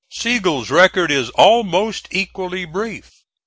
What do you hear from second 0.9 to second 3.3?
is almost equally brief.